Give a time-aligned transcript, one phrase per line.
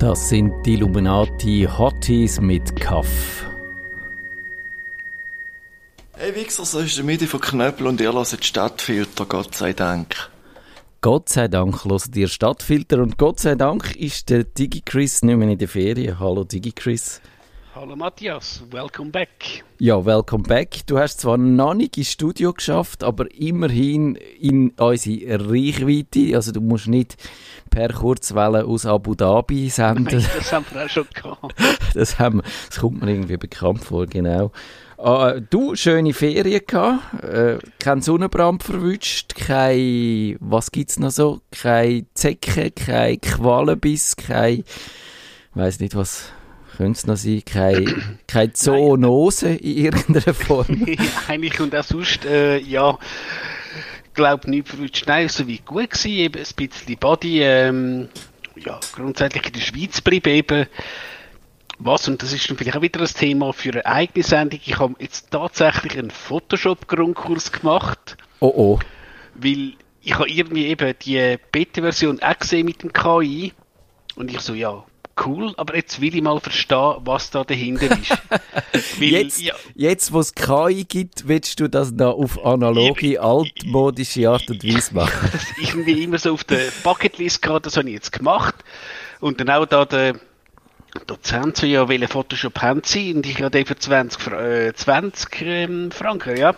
[0.00, 3.46] Das sind die Illuminati Hotties mit Kaff.
[6.16, 10.30] Hey Wichser, so ist der Midi von Knöppel und ihr hört Stadtfilter, Gott sei Dank.
[11.00, 15.48] Gott sei Dank hört ihr Stadtfilter und Gott sei Dank ist der DigiChris nicht mehr
[15.48, 16.18] in der Ferien.
[16.18, 17.20] Hallo DigiChris.
[17.74, 19.64] Hallo Matthias, welcome back.
[19.80, 20.86] Ja, welcome back.
[20.86, 26.36] Du hast zwar noch nicht ins Studio geschafft, aber immerhin in unsere Reichweite.
[26.36, 27.16] Also du musst nicht
[27.70, 30.04] per Kurzwelle aus Abu Dhabi senden.
[30.04, 31.54] Nein, das haben wir auch schon gehabt.
[31.94, 34.52] das, haben, das kommt mir irgendwie bekannt vor, genau.
[34.96, 42.06] Uh, du, schöne Ferien gehabt, äh, kein Sonnenbrand verwünscht, kein, was gibt's noch so, kein
[42.14, 44.62] Zecke, kein Qualenbiss, kein,
[45.54, 46.32] weiß nicht was,
[46.76, 50.86] könnte es noch sein, keine, keine Zoonose in irgendeiner Form?
[51.28, 52.98] Eigentlich und auch sonst, äh, ja,
[54.14, 55.06] glaube nicht verrutscht.
[55.06, 58.08] Nein, so wie gut gewesen, eben ein bisschen Body, ähm,
[58.56, 60.66] ja, grundsätzlich in der Schweiz bleiben eben.
[61.78, 64.78] Was, und das ist dann vielleicht auch wieder ein Thema für eine eigene Sendung, ich
[64.78, 68.16] habe jetzt tatsächlich einen Photoshop-Grundkurs gemacht.
[68.38, 68.78] Oh oh.
[69.34, 69.72] Weil
[70.02, 73.52] ich habe irgendwie eben die Beta-Version auch gesehen mit dem KI.
[74.14, 74.84] Und ich so, ja,
[75.24, 78.10] cool, aber jetzt will ich mal verstehen, was da dahinter ist.
[78.98, 84.28] Weil, jetzt, ja, jetzt, wo es KI gibt, willst du das noch auf analoge, altmodische
[84.28, 85.30] Art und Weise machen?
[85.32, 88.54] das ist irgendwie immer so auf der Bucketlist gerade, das habe ich jetzt gemacht.
[89.20, 90.14] Und dann auch da der
[91.06, 93.12] Dozent so, ja, welchen Photoshop haben sie?
[93.14, 96.54] Und ich habe den für 20, äh, 20 ähm, Franken, ja.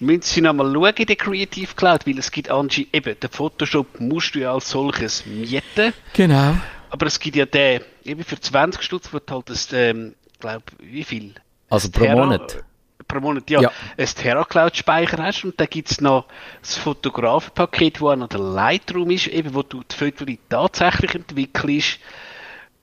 [0.00, 3.30] Müssen Sie noch mal schauen in der Creative Cloud, weil es gibt anscheinend, eben, den
[3.30, 5.92] Photoshop musst du ja als solches mieten.
[6.14, 6.56] Genau.
[6.94, 11.02] Aber es gibt ja den, eben für 20 Stutz wird halt das, ähm, glaube wie
[11.02, 11.34] viel?
[11.68, 12.62] Also pro Terra, Monat?
[13.08, 13.62] Pro Monat, ja.
[13.62, 13.72] ja.
[13.96, 16.26] Ein TerraCloud-Speicher hast und dann gibt es noch
[16.62, 21.98] das Fotografenpaket, wo noch der Lightroom ist, eben wo du die Fotos tatsächlich entwickelst,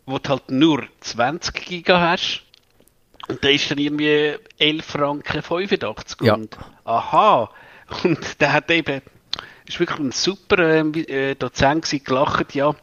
[0.05, 2.43] wo du halt nur 20 Giga hast.
[3.29, 6.17] Und da ist dann irgendwie 11 Franken 85.
[6.23, 6.33] Ja.
[6.33, 7.49] Und, aha.
[8.03, 9.01] Und der hat eben,
[9.65, 12.75] ist wirklich ein super äh, Dozent gewesen, gelacht, ja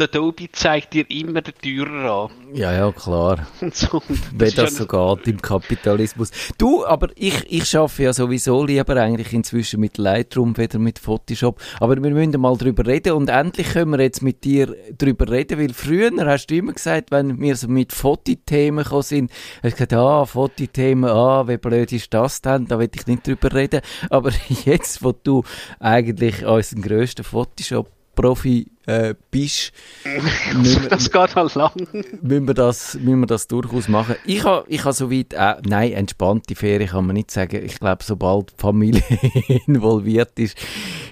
[0.00, 2.30] Adobe zeigt dir immer den Teurer an.
[2.54, 3.46] Ja, ja, klar.
[3.72, 4.02] So,
[4.34, 6.30] Wenn das so geht im Kapitalismus.
[6.56, 11.60] Du, aber ich, ich arbeite ja sowieso lieber eigentlich inzwischen mit Lightroom, weder mit Photoshop.
[11.80, 15.58] Aber wir müssen mal drüber reden und endlich können wir jetzt mit dir drüber reden,
[15.58, 19.30] weil früher hast du immer gesagt, wenn wir so mit Fotothemen gekommen sind,
[19.62, 22.66] hast du gesagt, ah, Fotothemen, ah, wie blöd ist das denn?
[22.66, 23.80] Da will ich nicht drüber reden.
[24.10, 24.30] Aber
[24.64, 25.44] jetzt, wo du
[25.78, 29.72] eigentlich unseren grössten Photoshop Profi äh, bist,
[30.04, 31.72] wir, das geht halt lang.
[32.20, 34.16] müssen, wir das, müssen wir das durchaus machen.
[34.24, 37.64] Ich habe ich ha soweit, äh, nein, entspannte Ferien kann man nicht sagen.
[37.64, 39.02] Ich glaube, sobald die Familie
[39.66, 40.58] involviert ist,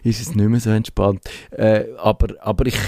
[0.03, 1.21] ist es nicht mehr so entspannt.
[1.53, 2.79] Äh, aber, aber ich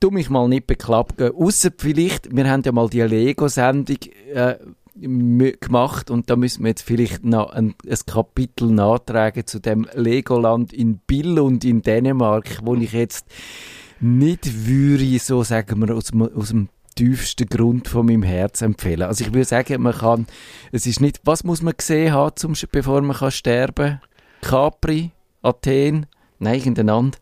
[0.00, 1.32] tue mich mal nicht beklappen.
[1.34, 3.98] Außer vielleicht, wir haben ja mal die Lego-Sendung
[4.32, 4.54] äh,
[4.98, 10.72] gemacht und da müssen wir jetzt vielleicht noch ein, ein Kapitel nachtragen zu dem Legoland
[10.72, 13.26] in Bill und in Dänemark, wo ich jetzt
[14.00, 19.02] nicht würde, so sagen wir, aus, aus dem tiefsten Grund von meinem Herz empfehlen.
[19.02, 20.26] Also ich würde sagen, man kann,
[20.72, 24.00] es ist nicht, was muss man gesehen haben, zum, bevor man kann sterben?
[24.40, 26.06] Capri, Athen,
[26.38, 27.12] nein, irgendein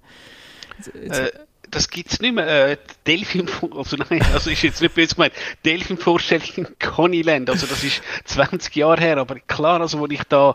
[0.94, 1.30] äh,
[1.70, 2.70] das gibt's nicht mehr.
[2.70, 2.76] Äh,
[3.06, 5.34] Delfin, also nein, also ist jetzt nicht böse gemeint.
[5.64, 10.54] Delfin-Vorstellung in Coneyland, also das ist 20 Jahre her, aber klar, also wo ich da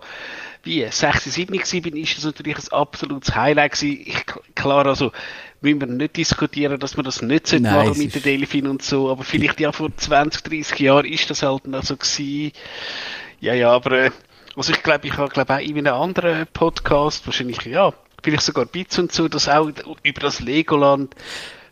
[0.64, 4.04] wie 6, 7 war, bin, ist das natürlich ein absolutes Highlight gewesen.
[4.06, 4.26] Ich,
[4.56, 5.12] klar, also
[5.62, 9.10] müssen wir nicht diskutieren, dass man das nicht Nein, machen mit den Delfin und so,
[9.10, 12.52] aber vielleicht ja vor 20, 30 Jahren ist das halt noch so gewesen.
[13.40, 14.12] Ja, ja, aber äh,
[14.56, 17.94] also ich glaube, ich habe glaube auch in einem anderen Podcast, wahrscheinlich, ja,
[18.24, 19.70] vielleicht sogar Bits und so, dass auch
[20.04, 21.16] über das Legoland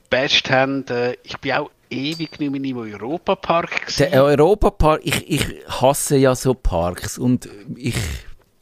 [0.10, 0.86] basht haben.
[0.88, 4.10] Äh, ich bin auch ewig nicht mehr im Europapark gewesen.
[4.12, 7.96] Der Europapark, ich, ich hasse ja so Parks und ich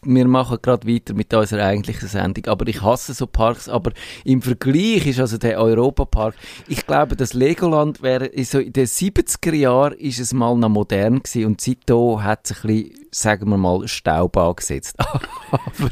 [0.05, 2.45] wir machen gerade weiter mit unserer eigentlichen Sendung.
[2.47, 3.67] Aber ich hasse so Parks.
[3.67, 3.91] Aber
[4.23, 6.35] im Vergleich ist also der Europapark,
[6.67, 11.23] ich glaube, das Legoland wäre, so in den 70er Jahren ist es mal noch modern
[11.23, 14.95] gewesen und seitdem hat es ein bisschen, sagen wir mal, Staub angesetzt.
[15.51, 15.89] aber,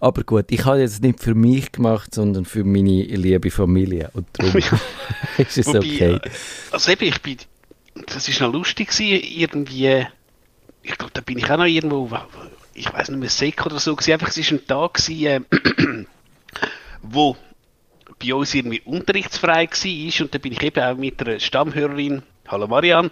[0.00, 4.10] aber gut, ich habe jetzt nicht für mich gemacht, sondern für meine liebe Familie.
[4.14, 4.56] Und darum
[5.38, 6.20] ist es Wobei, okay.
[6.70, 7.38] Also eben, ich bin,
[8.06, 10.06] das ist noch lustig gewesen, irgendwie,
[10.82, 12.10] ich glaube, da bin ich auch noch irgendwo,
[12.74, 16.04] ich weiß nicht mehr, Sek oder so, einfach, es war ein Tag, gewesen, äh,
[17.02, 17.36] wo
[18.22, 22.66] bei uns irgendwie unterrichtsfrei war und da bin ich eben auch mit einer Stammhörerin, hallo
[22.66, 23.10] Marianne,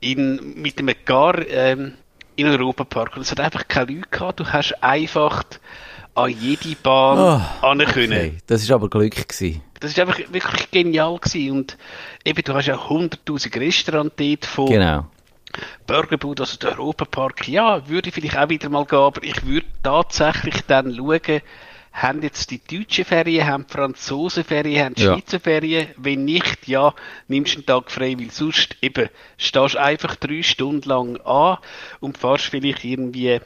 [0.00, 1.94] in, mit einem Gar ähm,
[2.36, 5.44] in Europapark und es hat einfach keine Leute gehabt, du hast einfach
[6.14, 8.12] an jede Bahn oh, können.
[8.12, 8.38] Okay.
[8.46, 9.62] Das ist aber Glück gewesen.
[9.80, 11.50] Das ist einfach wirklich genial gewesen.
[11.50, 11.76] Und
[12.24, 15.06] eben, du hast ja 100.000 Restaurants dort von Genau.
[15.86, 17.48] Burgerbude, also der Europapark.
[17.48, 21.40] Ja, würde ich vielleicht auch wieder mal gehen, aber ich würde tatsächlich dann schauen,
[21.92, 25.14] haben jetzt die deutsche Ferien, haben die Franzosen Ferien, haben die Ja.
[25.14, 25.88] Schweizer Ferien?
[25.96, 26.92] Wenn nicht, ja,
[27.26, 29.08] nimmst du einen Tag frei, weil sonst eben
[29.38, 31.56] stehst einfach drei Stunden lang an
[32.00, 33.40] und fahrst vielleicht irgendwie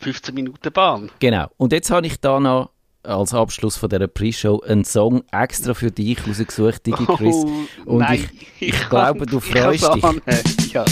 [0.00, 1.10] 15 Minuten Bahn.
[1.20, 1.46] Genau.
[1.56, 2.68] Und jetzt habe ich da noch
[3.02, 7.34] als Abschluss von dieser Pre-Show einen Song extra für dich rausgesucht, Digi Chris.
[7.34, 7.50] Oh,
[7.86, 8.28] Und nein,
[8.60, 10.72] ich, ich, kann- glaube, du ich freust dich.
[10.72, 10.84] Ja.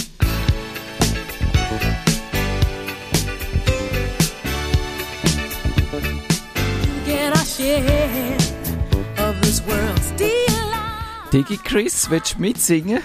[11.33, 13.01] Digi Chris, willst du mitsingen?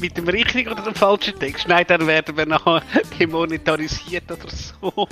[0.00, 1.66] Mit dem richtigen oder dem falschen Text?
[1.66, 2.82] Nein, dann werden wir nachher
[3.18, 5.08] demonetarisiert oder so.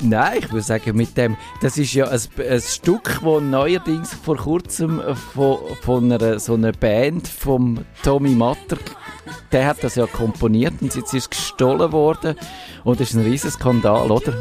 [0.00, 4.36] Nein, ich würde sagen, mit dem, das ist ja ein, ein Stück, das neuerdings vor
[4.36, 8.78] kurzem äh, von, von einer, so einer Band vom Tommy Matter,
[9.52, 12.36] der hat das ja komponiert und jetzt ist es gestohlen worden
[12.84, 14.32] und das ist ein riesen Skandal, oder?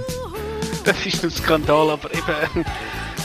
[0.85, 2.65] Das ist ein Skandal, aber eben,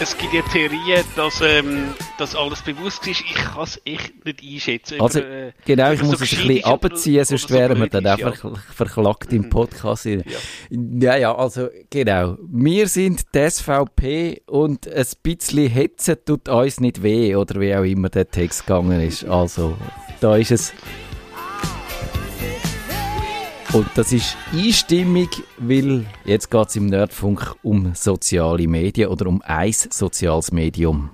[0.03, 3.21] es gibt ja Theorien, dass ähm, das alles bewusst ist.
[3.21, 5.01] Ich kann es echt nicht einschätzen.
[5.01, 7.79] Also, Über, äh, genau, ich es muss so es ein bisschen abziehen, sonst so wären
[7.79, 10.07] wir dann ist, einfach verklagt im Podcast.
[10.07, 10.19] Ja.
[10.71, 12.37] ja, ja, also genau.
[12.43, 17.85] Wir sind die SVP und ein bisschen Hetzen tut uns nicht weh, oder wie auch
[17.85, 19.25] immer der Text gegangen ist.
[19.25, 19.77] Also,
[20.21, 20.73] da ist es.
[23.73, 29.41] Und das ist einstimmig, weil jetzt geht es im Nerdfunk um soziale Medien oder um
[29.41, 31.09] ein soziales Medium.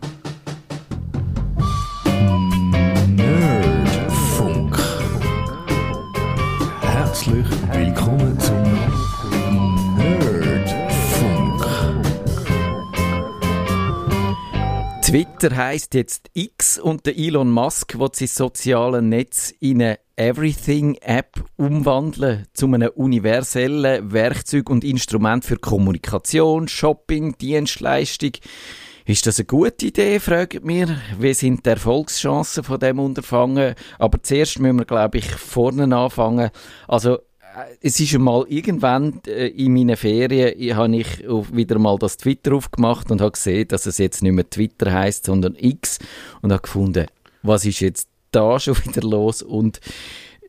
[15.38, 21.44] Twitter heißt jetzt X und der Elon Musk will sein soziales Netz in eine Everything-App
[21.56, 28.32] umwandeln zu einem universellen Werkzeug und Instrument für Kommunikation, Shopping, Dienstleistung.
[29.04, 31.00] Ist das eine gute Idee, fragt mir.
[31.20, 33.76] Wie sind die Erfolgschancen von dem Unterfangen?
[34.00, 36.50] Aber zuerst müssen wir, glaube ich, vorne anfangen.
[36.88, 37.20] Also,
[37.80, 43.10] es ist einmal irgendwann äh, in meinen Ferien, habe ich wieder mal das Twitter aufgemacht
[43.10, 45.98] und habe gesehen, dass es jetzt nicht mehr Twitter heißt, sondern X
[46.42, 47.06] und habe gefunden,
[47.42, 49.42] was ist jetzt da schon wieder los?
[49.42, 49.80] Und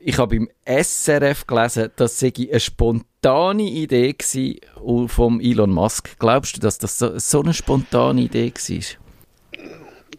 [0.01, 4.61] ich habe im SRF gelesen, das sei eine spontane Idee gsi
[5.07, 6.17] vom Elon Musk.
[6.19, 8.83] Glaubst du, dass das so, so eine spontane Idee war?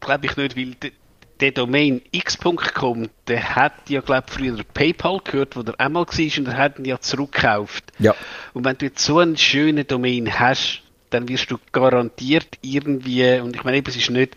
[0.00, 0.93] Glaube ich nicht, weil
[1.41, 6.39] der Domain x.com, der hat ja, glaube ich, früher PayPal gehört, wo der einmal war
[6.39, 7.85] und er hat ihn ja zurückgekauft.
[7.99, 8.15] Ja.
[8.53, 13.57] Und wenn du jetzt so einen schönen Domain hast, dann wirst du garantiert irgendwie, und
[13.57, 14.37] ich meine eben, es ist nicht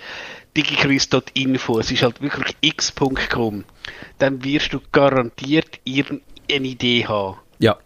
[0.55, 3.63] digicruise.info, es ist halt wirklich x.com,
[4.19, 7.37] dann wirst du garantiert irgendeine Idee haben.
[7.59, 7.77] Ja.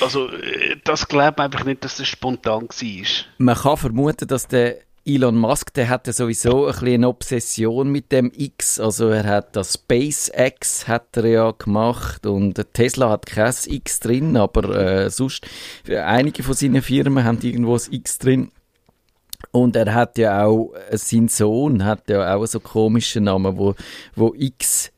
[0.00, 3.06] Also, äh, das glaube ich einfach nicht, dass das spontan war.
[3.38, 8.30] Man kann vermuten, dass der Elon Musk, der hatte sowieso ein eine Obsession mit dem
[8.34, 8.78] X.
[8.78, 14.36] Also er hat das SpaceX hat er ja gemacht und Tesla hat kein X drin,
[14.36, 15.48] aber äh, sonst
[15.88, 18.50] einige von seinen Firmen haben irgendwo ein X drin.
[19.50, 23.74] Und er hat ja auch, äh, sein Sohn hat ja auch so komischen Namen, wo,
[24.14, 24.92] wo X,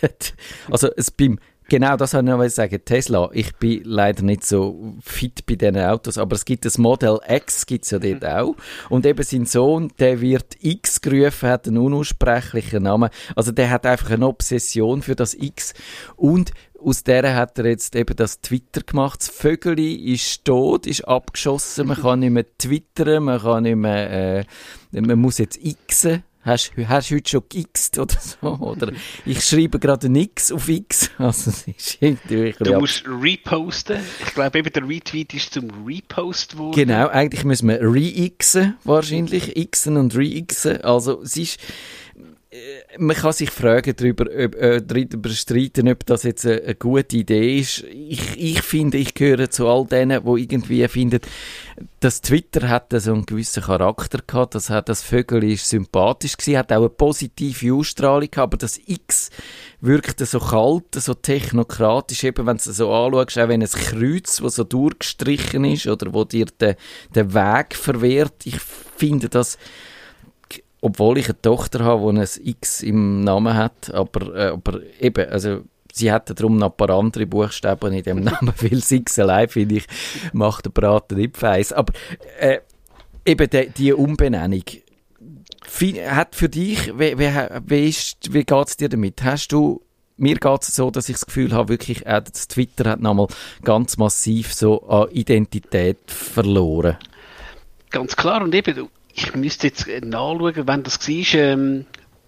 [0.70, 1.38] also es beim,
[1.72, 5.78] genau das wollte ich noch sagen, Tesla, ich bin leider nicht so fit bei diesen
[5.78, 8.56] Autos, aber es gibt das Model X, gibt's ja dort auch.
[8.90, 13.08] Und eben sein Sohn, der wird X gerufen, hat einen unaussprechlichen Namen.
[13.34, 15.72] Also der hat einfach eine Obsession für das X.
[16.14, 19.20] Und aus der hat er jetzt eben das Twitter gemacht.
[19.20, 21.86] Das Vögeli ist tot, ist abgeschossen.
[21.86, 24.44] Man kann nicht mehr twittern, man kann nicht mehr, äh,
[24.90, 26.22] man muss jetzt xen.
[26.44, 28.48] Hast, hast du heute schon gext oder so?
[28.60, 28.92] Oder
[29.24, 31.10] ich schreibe gerade nix auf X.
[31.18, 33.98] Also, es ist irgendwie Du musst reposten.
[34.26, 36.74] Ich glaube eben, der Retweet ist zum Repost geworden.
[36.74, 39.54] Genau, eigentlich müssen wir re-xen, wahrscheinlich.
[39.70, 40.80] Xen und re-xen.
[40.80, 41.60] Also, es ist,
[42.98, 47.16] man kann sich fragen darüber, ob, äh, darüber streiten, ob das jetzt eine, eine gute
[47.16, 47.82] Idee ist.
[47.84, 51.20] Ich, ich finde, ich gehöre zu all denen, die irgendwie finden,
[52.00, 56.58] das Twitter hat so einen gewissen Charakter gehabt, das, hat, das Vögel ist sympathisch gewesen,
[56.58, 59.30] hat auch eine positive Ausstrahlung gehabt, aber das X
[59.80, 64.42] wirkte so kalt, so technokratisch, eben wenn du es so anschaust, auch wenn ein Kreuz,
[64.42, 66.74] das so durchgestrichen ist oder wo dir den,
[67.14, 69.56] den Weg verwehrt, ich finde das
[70.82, 75.30] obwohl ich eine Tochter habe, die ein X im Namen hat, aber, äh, aber eben,
[75.30, 75.62] also
[75.92, 79.48] sie hätten darum noch ein paar andere Buchstaben in dem Namen, weil das X allein,
[79.48, 79.86] finde ich,
[80.32, 81.72] macht den Braten nicht feiss.
[81.72, 81.92] Aber
[82.40, 82.58] äh,
[83.24, 84.64] eben die, die Umbenennung
[86.08, 87.94] Hat für dich, wie, wie,
[88.32, 89.22] wie, geht es dir damit?
[89.22, 89.82] Hast du,
[90.16, 93.28] mir geht es so, dass ich das Gefühl habe, wirklich, äh, das Twitter hat nochmal
[93.62, 96.96] ganz massiv so an Identität verloren.
[97.90, 101.86] Ganz klar, und eben, ich müsste jetzt äh, nachschauen, wenn das war, ähm,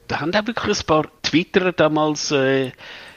[0.09, 2.73] da haben auch wirklich ein paar Twitterer damals, äh,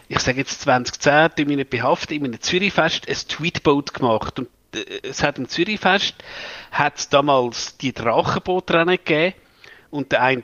[0.10, 4.40] ich sage jetzt 2010, die mich nicht behaftet, in einem Zürichfest ein Tweetboat gemacht.
[4.40, 6.16] Und äh, es hat im Zürichfest
[6.72, 9.36] hat es damals die Drachenbootrennen gegeben
[9.90, 10.44] und der eine,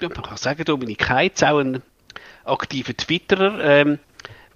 [0.00, 1.82] ja, man kann sagen, Dominik Heitz, auch ein
[2.44, 3.98] aktiver Twitterer, ähm,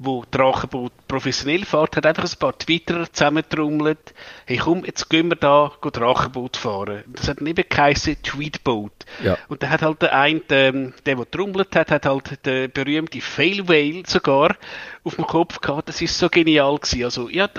[0.02, 4.14] wo Drachenboot professionell fährt, hat einfach ein paar Twitterer zusammentrommelt.
[4.47, 7.04] Hey komm, jetzt gehen wir da go Drachenboot fahren.
[7.07, 8.92] Das hat eben geheißen Tweetboat.
[9.23, 9.37] Ja.
[9.49, 13.21] Und da hat halt der eine, ähm, der, der trommelt hat, hat halt den berühmten
[13.21, 14.57] Fail Whale sogar
[15.04, 15.90] auf dem Kopf gehabt.
[15.90, 17.04] Das ist so genial gewesen.
[17.04, 17.50] Also, ja,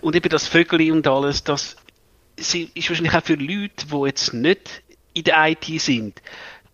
[0.00, 1.76] und eben das Vögeli und alles, das
[2.34, 2.52] ist
[2.88, 4.82] wahrscheinlich auch für Leute, die jetzt nicht
[5.14, 6.20] in der IT sind.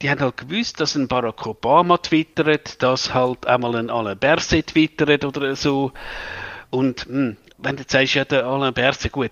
[0.03, 4.67] Die haben halt gewusst, dass ein Barack Obama twittert, dass halt einmal ein Alain Berset
[4.67, 5.93] twittert oder so.
[6.71, 9.31] Und hm, wenn du sagst, ja, der Alain Berset, gut,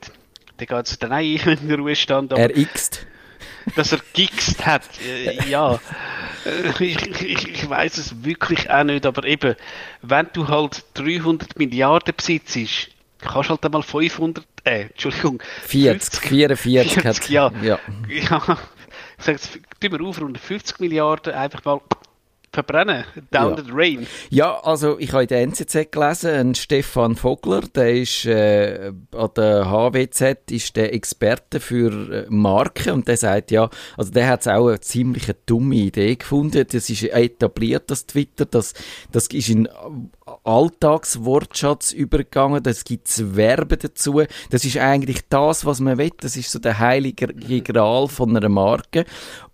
[0.61, 2.91] der geht jetzt dann auch in den Ruhestand, Er x
[3.77, 5.79] dass er gixt hat, äh, ja.
[6.45, 9.55] Äh, Ich, ich, ich weiß es wirklich auch nicht, aber eben,
[10.03, 12.57] wenn du halt 300 Milliarden besitzt,
[13.19, 17.53] kannst du halt einmal 500, äh, Entschuldigung, 40, 44 hat 40, ja.
[17.63, 17.79] ja.
[18.09, 18.59] Ja,
[19.21, 21.81] ich sage jetzt, tun wir auf, rund 50 Milliarden einfach mal
[22.65, 23.57] verbrennen, down Ja.
[23.57, 24.07] the drain.
[24.31, 29.31] Ja, also ich habe in der NZZ gelesen, ein Stefan Vogler, der ist äh, an
[29.37, 34.47] der HWZ ist der Experte für äh, Marken und der sagt ja, also der hat
[34.49, 36.67] auch eine ziemlich dumme Idee gefunden.
[36.71, 38.75] Das ist etabliert, das Twitter, das,
[39.13, 39.69] das ist in
[40.45, 44.23] Alltagswortschatz übergegangen, das gibt's Verben dazu.
[44.51, 46.11] Das ist eigentlich das, was man will.
[46.19, 47.29] Das ist so der heilige
[47.63, 49.05] Gral von einer Marke.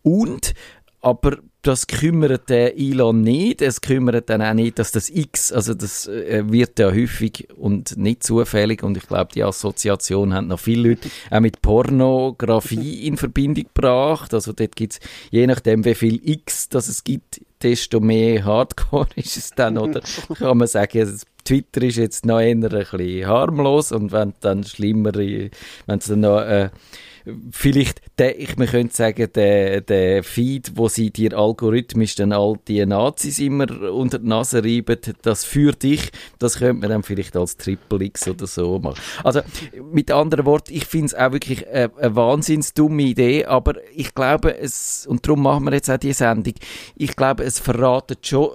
[0.02, 0.54] Und
[1.00, 3.60] aber das kümmert der Elon nicht.
[3.62, 7.96] Es kümmert dann auch nicht, dass das X, also das äh, wird ja häufig und
[7.96, 13.16] nicht zufällig und ich glaube, die Assoziation haben noch viele Leute auch mit Pornografie in
[13.16, 14.32] Verbindung gebracht.
[14.34, 19.36] Also dort gibt's je nachdem, wie viel X das es gibt, desto mehr Hardcore ist
[19.36, 20.00] es dann, oder
[20.38, 24.64] kann man sagen, es- Twitter ist jetzt noch eher ein bisschen harmlos und wenn dann
[24.64, 25.50] schlimmere,
[25.86, 26.70] wenn es dann noch äh,
[27.50, 32.56] vielleicht, der, ich man könnte sagen, der, der Feed, wo sie dir algorithmisch dann all
[32.68, 37.36] die Nazis immer unter die Nase reiben, das für dich, das könnte man dann vielleicht
[37.36, 39.00] als Triple X oder so machen.
[39.24, 39.40] Also,
[39.92, 44.14] mit anderen Worten, ich finde es auch wirklich eine, eine wahnsinns dumme Idee, aber ich
[44.14, 46.54] glaube, es, und darum machen wir jetzt auch die Sendung,
[46.96, 48.50] ich glaube, es verratet schon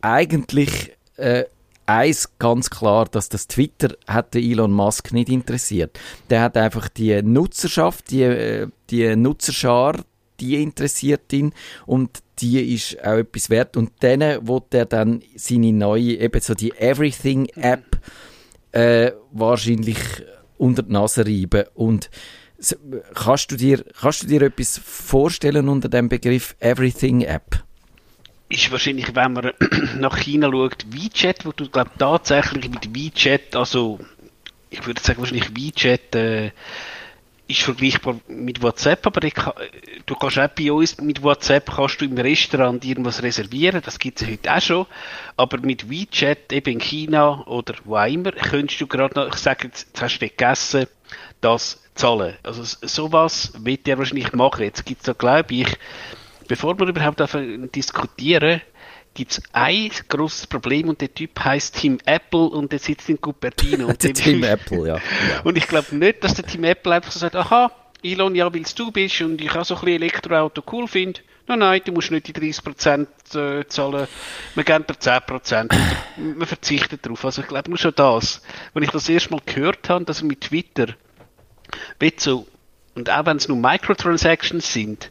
[0.00, 1.44] eigentlich, äh,
[1.88, 5.98] eins ganz klar, dass das Twitter hat Elon Musk nicht interessiert.
[6.28, 9.96] Der hat einfach die Nutzerschaft, die, äh, die Nutzerschar,
[10.38, 11.52] die interessiert ihn
[11.86, 13.76] und die ist auch etwas wert.
[13.76, 17.98] Und denen wo der dann seine neue, eben so die Everything-App
[18.72, 19.98] äh, wahrscheinlich
[20.58, 21.64] unter die Nase reiben.
[21.74, 22.10] Und
[23.14, 27.64] kannst du dir, kannst du dir etwas vorstellen unter dem Begriff Everything-App?
[28.48, 29.52] Ist wahrscheinlich, wenn man
[29.98, 34.00] nach China schaut, WeChat, wo du glaub, tatsächlich mit WeChat, also
[34.70, 36.50] ich würde sagen wahrscheinlich WeChat äh,
[37.46, 39.54] ist vergleichbar mit WhatsApp, aber kann,
[40.04, 44.20] du kannst auch bei uns mit WhatsApp kannst du im Restaurant irgendwas reservieren, das gibt
[44.20, 44.86] es heute auch schon,
[45.36, 49.40] aber mit WeChat eben in China oder wo auch immer, könntest du gerade noch, ich
[49.40, 50.86] sage jetzt, jetzt hast du gegessen,
[51.40, 52.36] das zahlen.
[52.42, 54.64] Also sowas wird er wahrscheinlich machen.
[54.64, 55.68] Jetzt gibt es da, glaube ich,
[56.48, 58.62] bevor wir überhaupt davon diskutieren,
[59.14, 63.20] gibt es ein großes Problem und der Typ heißt Tim Apple und der sitzt in
[63.20, 63.86] Cupertino.
[63.88, 64.94] Und Der Tim Apple, ja.
[64.96, 65.00] ja.
[65.44, 67.70] Und ich glaube nicht, dass der Tim Apple einfach so sagt, aha,
[68.02, 71.20] Elon, ja, weil du bist und ich auch so ein bisschen Elektroauto cool finde.
[71.48, 74.06] Nein, nein, du musst nicht die 30% äh, zahlen,
[74.54, 75.72] wir geben dir 10%.
[76.16, 77.24] man verzichtet darauf.
[77.24, 78.42] Also ich glaube nur schon das.
[78.72, 80.94] Wenn ich das erste Mal gehört habe, dass mit Twitter
[81.98, 82.46] wird so,
[82.94, 85.10] und auch wenn es nur Microtransactions sind,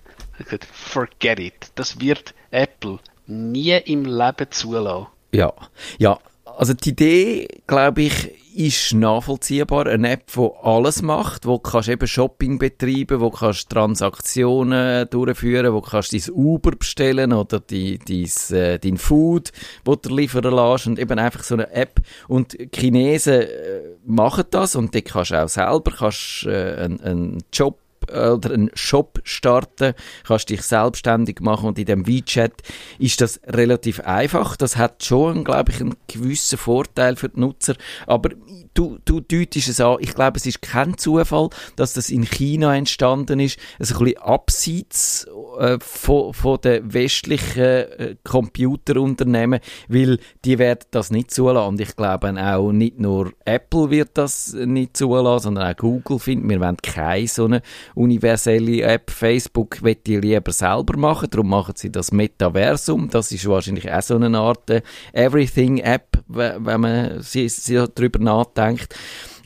[0.72, 1.72] forget it.
[1.76, 5.08] Das wird Apple nie im Leben zulassen.
[5.34, 5.54] Ja,
[5.98, 6.20] ja.
[6.58, 9.86] Also die Idee, glaube ich, ist nachvollziehbar.
[9.86, 15.82] Eine App, die alles macht, wo du eben Shopping betreiben, wo kannst Transaktionen durchführen, wo
[15.82, 19.52] kannst dein Uber bestellen oder die, dein, äh, dein Food,
[19.86, 22.02] wo du liefern lässt und eben einfach so eine App.
[22.28, 27.78] Und Chinesen äh, machen das und die kannst auch selber kannst, äh, einen, einen Job
[28.10, 29.94] oder einen Shop starten,
[30.26, 32.54] kannst dich selbstständig machen und in dem WeChat
[33.00, 34.56] ist das relativ einfach.
[34.58, 38.30] Das hat schon, glaube ich, einen gewissen Vorteil für die Nutzer, aber
[38.74, 42.76] du, du deutest es an, ich glaube, es ist kein Zufall, dass das in China
[42.76, 45.28] entstanden ist, also ein bisschen abseits
[45.60, 51.68] äh, von, von den westlichen äh, Computerunternehmen, weil die werden das nicht zulassen.
[51.68, 56.50] Und ich glaube auch nicht nur Apple wird das nicht zulassen, sondern auch Google findet,
[56.50, 57.62] wir wollen keine so eine
[57.98, 59.12] universelle App.
[59.12, 63.10] Facebook wird die lieber selber machen, darum machen sie das Metaversum.
[63.10, 64.82] Das ist wahrscheinlich auch so eine Art äh,
[65.14, 68.96] Everything-App, wenn man sie, sie darüber nachdenkt.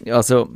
[0.05, 0.49] Also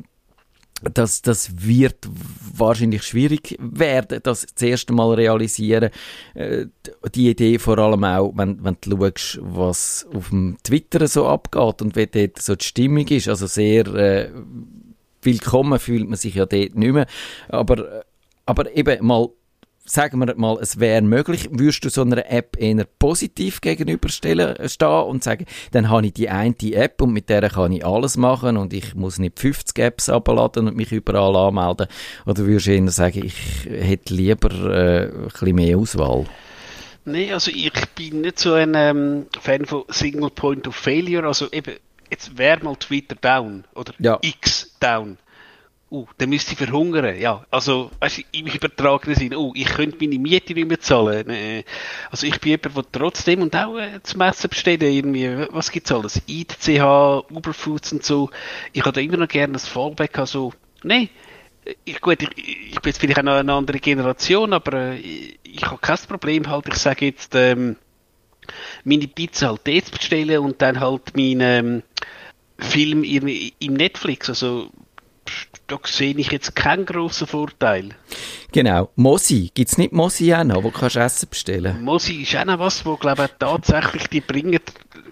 [0.93, 2.07] das, das wird
[2.53, 5.89] wahrscheinlich schwierig werden, das das erste Mal realisieren.
[6.33, 6.65] Äh,
[7.13, 11.81] die Idee vor allem auch, wenn, wenn du schaust, was auf dem Twitter so abgeht
[11.81, 13.29] und wie dort so die Stimmung ist.
[13.29, 14.29] Also sehr äh,
[15.25, 17.07] willkommen fühlt man sich ja dort nicht mehr.
[17.49, 18.03] Aber,
[18.45, 19.29] aber eben mal
[19.85, 24.67] sagen wir mal, es wäre möglich, würdest du so einer App eher positiv gegenüberstellen äh,
[24.67, 28.17] stehen und sagen, dann habe ich die eine App und mit der kann ich alles
[28.17, 31.87] machen und ich muss nicht 50 Apps abladen und mich überall anmelden?
[32.25, 33.35] Oder würdest du eher sagen, ich
[33.69, 36.25] hätte lieber äh, ein bisschen mehr Auswahl?
[37.07, 41.27] Nee, also ich bin nicht so ein ähm, Fan von Single Point of Failure.
[41.27, 41.75] Also eben,
[42.09, 44.19] jetzt wäre mal Twitter down oder Ja.
[44.21, 45.17] X down.
[45.91, 47.17] Uh, dann müsste ich verhungern.
[47.19, 51.29] Ja, also weißt, du, im übertragenen Sinne, uh, ich könnte meine Miete nicht mehr zahlen.
[51.29, 51.63] Äh,
[52.09, 55.91] Also ich bin jemand, der trotzdem und auch äh, zum Essen bestellen, irgendwie, was gibt's
[55.91, 56.21] alles?
[56.27, 58.31] ITCH, Uberfoods und so.
[58.73, 61.09] Ich habe da immer noch gerne das Fallback, also, nee,
[61.83, 65.39] ich, gut, ich, ich bin jetzt vielleicht auch noch eine andere Generation, aber äh, ich,
[65.43, 67.75] ich habe kein Problem halt, ich sage jetzt, ähm,
[68.83, 71.83] meine Pizza halt zu bestellen und dann halt meinen ähm,
[72.57, 73.27] Film im,
[73.59, 74.29] im Netflix.
[74.29, 74.69] Also
[75.67, 77.89] da sehe ich jetzt keinen grossen Vorteil.
[78.51, 78.89] Genau.
[78.95, 79.51] Mosi.
[79.53, 82.59] Gibt es nicht Mosi auch noch, wo du kannst Essen bestellen Mosi ist auch noch
[82.59, 84.59] was, wo glaube ich tatsächlich die bringen,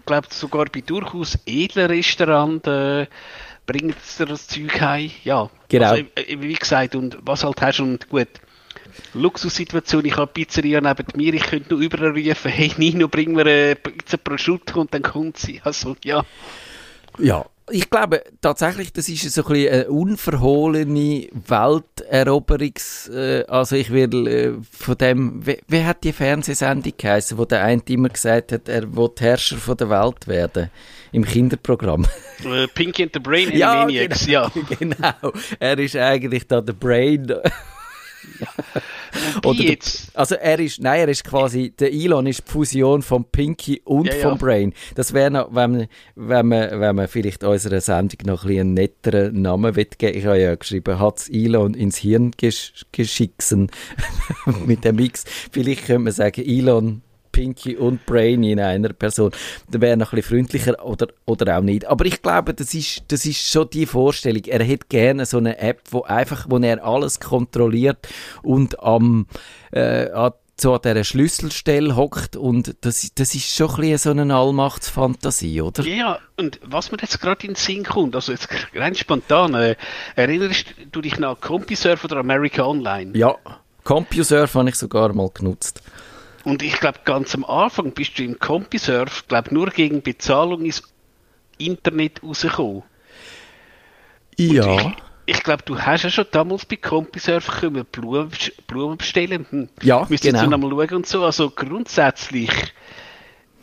[0.05, 3.07] glaube sogar bei durchaus edlen Restaurants äh,
[3.65, 5.11] bringen das Zeug heim.
[5.23, 5.89] Ja, Genau.
[5.89, 8.27] Also, äh, wie gesagt, und was halt hast und gut.
[9.13, 13.33] Luxussituation, ich habe eine Pizzeria neben mir, ich könnte nur überall rufen, hey Nino, bring
[13.33, 15.61] mir eine Pizza prosciutto und dann kommt sie.
[15.63, 16.23] Also, ja.
[17.19, 23.09] Ja, ich glaube tatsächlich, das ist so ein eine unverhohlene Welteroberungs...
[23.09, 25.45] Äh, also ich will äh, von dem...
[25.45, 29.57] Wie, wie hat die Fernsehsendung geheißen, wo der eine immer gesagt hat, er will Herrscher
[29.57, 30.69] von der Welt werden?
[31.13, 32.05] Im Kinderprogramm.
[32.43, 34.51] Äh, Pinky and the Brain Ja, Animaniacs, ja.
[34.79, 35.31] genau.
[35.59, 37.33] Er ist eigentlich da der Brain.
[39.43, 39.77] Der,
[40.13, 44.07] also er ist, nein, er ist quasi, der Elon ist die Fusion von Pinky und
[44.07, 44.29] Ja, ja.
[44.29, 44.73] vom Brain.
[44.95, 48.61] Das wäre noch, wenn man, wenn man, wenn man vielleicht unserer Sendung noch ein bisschen
[48.61, 50.17] einen netteren Namen will geben.
[50.17, 53.69] Ich habe ja geschrieben, hat's Elon ins Hirn gesch geschicksen
[54.65, 55.25] mit dem Mix.
[55.51, 57.01] Vielleicht könnte man sagen, Elon,
[57.33, 59.31] Pinky und Brain in einer Person.
[59.69, 61.85] Das wäre noch ein bisschen freundlicher oder, oder auch nicht.
[61.85, 64.43] Aber ich glaube, das ist, das ist schon die Vorstellung.
[64.45, 68.07] Er hätte gerne so eine App, wo einfach, wo er alles kontrolliert
[68.41, 69.27] und am,
[69.71, 74.09] äh, an so an dieser Schlüsselstelle hockt und das, das ist schon ein bisschen so
[74.11, 75.83] eine Allmachtsfantasie, oder?
[75.83, 79.75] Ja, und was mir jetzt gerade in den Sinn kommt, also jetzt rein spontan, äh,
[80.15, 83.17] erinnerst du dich noch an CompuServe oder America Online?
[83.17, 83.35] Ja,
[83.83, 85.81] CompuServe habe ich sogar mal genutzt.
[86.43, 90.83] Und ich glaube, ganz am Anfang bist du im CompuServe, glaube nur gegen Bezahlung ins
[91.57, 92.83] Internet rausgekommen.
[94.37, 94.77] Ja.
[94.77, 94.93] Ich,
[95.25, 98.31] ich glaube, du hast ja schon damals bei CompuServe können Blumen,
[98.67, 99.45] Blumen bestellen.
[99.49, 99.69] Hm.
[99.81, 100.57] Ja, Müsst jetzt genau.
[100.57, 101.23] noch mal schauen und so.
[101.23, 102.51] Also grundsätzlich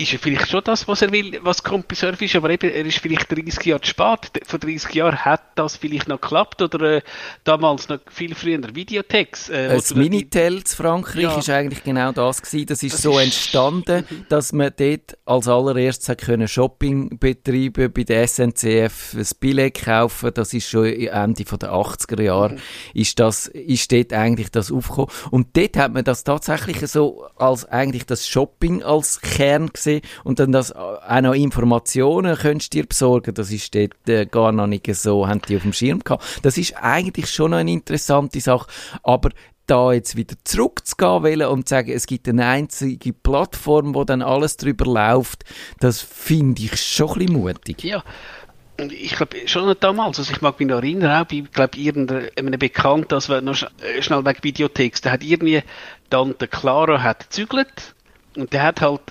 [0.00, 2.98] ist er vielleicht schon das, was er will, was CompuServe ist, aber eben, er ist
[2.98, 4.42] vielleicht 30 Jahre zu spät.
[4.46, 7.02] Vor 30 Jahren hat das vielleicht noch geklappt oder äh,
[7.44, 9.48] damals noch viel früher Videotex.
[9.50, 11.38] Äh, Das Minitel zu Frankreich Ja.
[11.38, 12.66] ist eigentlich genau das gewesen.
[12.66, 17.92] Das ist Das so ist- entstanden, dass man dort als allererstes hat können Shopping betreiben,
[17.92, 20.30] bei der SNCF ein Billett kaufen.
[20.34, 22.56] Das ist schon Ende der 80er Jahre,
[22.94, 25.10] ist das, ist dort eigentlich das aufgekommen.
[25.30, 29.89] Und dort hat man das tatsächlich so als eigentlich das Shopping als Kern gesehen
[30.24, 33.34] und dann das auch noch Informationen könntest du dir besorgen.
[33.34, 36.24] Das ist dort äh, gar noch nicht so, haben die auf dem Schirm gehabt.
[36.42, 38.68] Das ist eigentlich schon noch eine interessante Sache,
[39.02, 39.30] aber
[39.70, 44.56] da jetzt wieder zurückzugehen und zu sagen, es gibt eine einzige Plattform, wo dann alles
[44.56, 45.44] drüber läuft,
[45.78, 47.84] das finde ich schon ein bisschen mutig.
[47.84, 48.02] Ja.
[48.78, 53.08] Ich glaube, schon damals, also ich mag mich noch erinnern, auch bei, glaube irgendeinem Bekannten,
[53.08, 55.62] das war noch äh, schnell wegen Videotext, der hat irgendwie,
[56.08, 57.94] Tante Clara hat gezügelt
[58.36, 59.02] und der hat halt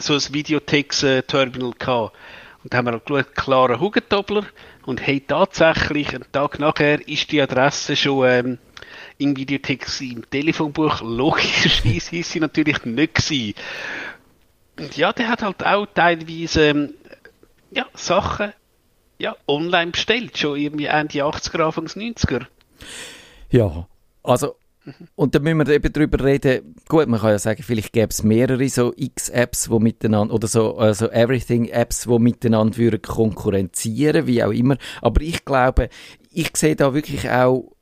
[0.00, 2.16] so ein Videotex-Terminal gehabt.
[2.62, 4.44] Und da haben wir geschaut, Clara Hugentobler
[4.84, 8.58] und hey, tatsächlich, einen Tag nachher ist die Adresse schon ähm,
[9.18, 10.16] Videothek gewesen.
[10.16, 13.54] Im Telefonbuch, logischerweise ist sie natürlich nicht gewesen.
[14.78, 16.94] Und ja, der hat halt auch teilweise ähm,
[17.70, 18.52] ja, Sachen
[19.18, 22.46] ja, online bestellt, schon irgendwie Ende 80er, Anfangs 90er.
[23.50, 23.88] Ja,
[24.22, 24.56] also
[25.14, 26.74] und da müssen wir eben drüber reden.
[26.88, 30.76] Gut, man kann ja sagen, vielleicht gäbe es mehrere so X-Apps, wo miteinander, oder so
[30.76, 34.76] also Everything-Apps, wo miteinander würden konkurrenzieren, wie auch immer.
[35.02, 35.88] Aber ich glaube,
[36.30, 37.72] ich sehe da wirklich auch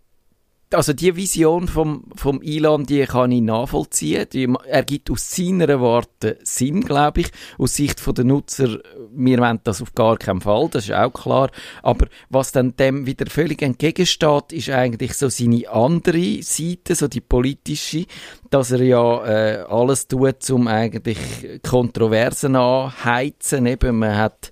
[0.72, 4.26] also die Vision vom, vom Elon, die kann ich nachvollziehen.
[4.32, 7.28] Die ergibt aus seiner Warte Sinn, glaube ich.
[7.58, 8.80] Aus Sicht der Nutzer,
[9.12, 11.50] wir wollen das auf gar keinen Fall, das ist auch klar.
[11.82, 17.20] Aber was dann dem wieder völlig entgegensteht, ist eigentlich so seine andere Seite, so die
[17.20, 18.06] politische,
[18.50, 21.18] dass er ja äh, alles tut, um eigentlich
[21.62, 23.66] Kontroversen anheizen.
[23.66, 24.50] Eben, man hat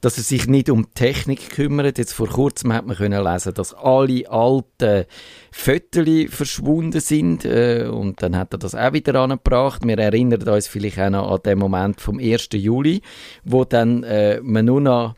[0.00, 1.98] dass er sich nicht um Technik kümmert.
[1.98, 5.06] Jetzt vor kurzem hat man können lesen, dass alle alten
[5.60, 9.82] Fotos verschwunden sind äh, und dann hat er das auch wieder angebracht.
[9.84, 12.50] Wir erinnern uns vielleicht auch noch an den Moment vom 1.
[12.52, 13.02] Juli,
[13.44, 15.14] wo dann äh, man nur noch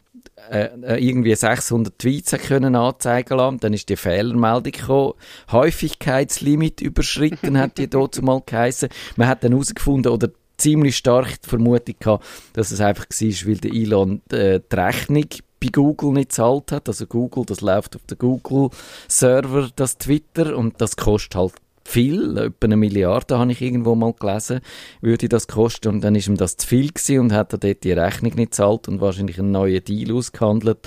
[0.50, 3.60] äh, äh irgendwie 600 Tweets können anzeigen lassen.
[3.60, 5.12] Dann ist die Fehlermeldung gekommen.
[5.52, 8.88] Häufigkeitslimit überschritten, hat die dort mal geheißen.
[9.16, 12.24] Man hat dann herausgefunden, oder ziemlich stark die Vermutung gehabt,
[12.54, 15.26] dass es einfach war, weil der Elon äh, die Rechnung
[15.60, 16.88] bei Google nicht zahlt hat.
[16.88, 21.52] Also Google, das läuft auf der Google-Server, das Twitter, und das kostet halt
[21.90, 24.60] viel, etwa eine Milliarde habe ich irgendwo mal gelesen,
[25.00, 25.88] würde das kosten.
[25.88, 28.54] Und dann ist ihm das zu viel gewesen und hat er dort die Rechnung nicht
[28.54, 30.78] zahlt und wahrscheinlich einen neuen Deal ausgehandelt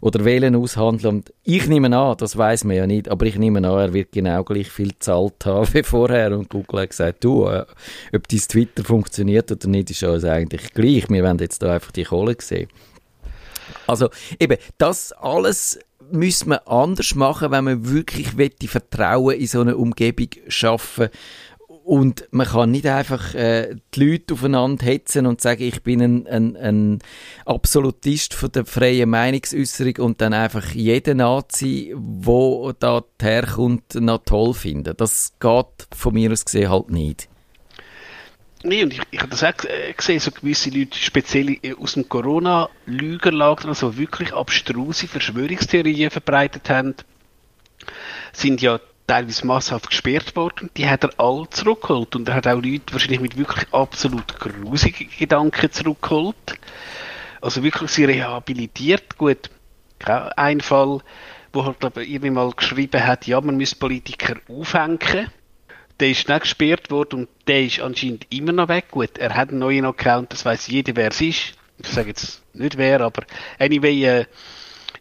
[0.00, 1.16] oder wählen aushandeln.
[1.16, 4.12] Und ich nehme an, das weiß man ja nicht, aber ich nehme an, er wird
[4.12, 6.36] genau gleich viel gezahlt haben wie vorher.
[6.36, 7.66] Und Google hat gesagt, du, äh,
[8.14, 11.92] ob dein Twitter funktioniert oder nicht, ist uns eigentlich gleich, wir werden jetzt da einfach
[11.92, 12.68] die Kohle sehen.
[13.86, 15.78] Also eben, das alles
[16.10, 18.28] müsste man anders machen, wenn man wirklich
[18.60, 21.08] die Vertrauen in so einer Umgebung schaffen
[21.86, 26.26] und man kann nicht einfach äh, die Leute aufeinander hetzen und sagen, ich bin ein,
[26.26, 26.98] ein, ein
[27.44, 34.52] Absolutist von der freien Meinungsäußerung und dann einfach jeden Nazi, wo da herkommt, noch toll
[34.52, 34.94] finden.
[34.96, 37.28] Das geht von mir aus gesehen halt nicht.
[38.66, 41.94] Nee, und ich, ich habe das auch äh, gesehen, so gewisse Leute, speziell äh, aus
[41.94, 46.96] dem Corona-Lügerlager, also wirklich abstruse Verschwörungstheorien verbreitet haben,
[48.32, 50.68] sind ja teilweise masshaft gesperrt worden.
[50.76, 55.10] Die hat er alle zurückgeholt und er hat auch Leute wahrscheinlich mit wirklich absolut grusigen
[55.16, 56.58] Gedanken zurückgeholt.
[57.40, 59.16] Also wirklich sie rehabilitiert.
[59.16, 59.48] Gut,
[60.04, 61.02] ein Fall,
[61.52, 64.98] wo er glaube ich irgendwie mal geschrieben hat, ja, man müsste Politiker aufhängen
[66.00, 68.86] der ist nicht gesperrt worden und der ist anscheinend immer noch weg.
[68.90, 71.54] Gut, er hat einen neuen Account, das weiß jeder, wer es ist.
[71.78, 73.24] Ich sage jetzt nicht wer, aber
[73.58, 74.24] anyway, äh,